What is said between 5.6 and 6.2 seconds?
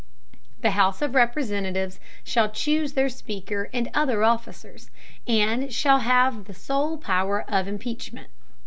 shall